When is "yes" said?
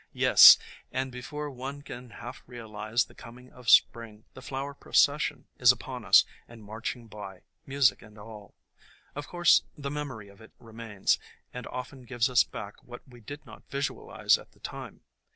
0.13-0.57